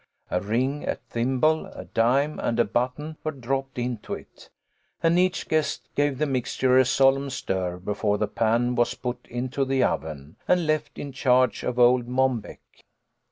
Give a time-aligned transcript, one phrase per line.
[0.31, 4.49] A ring, a thimble, a dime, and a button were dropped into it,
[5.03, 9.63] and each guest gave the mixture a solemn stir before the pan was put into
[9.63, 12.61] the oven, and left in charge of old Mom Beck.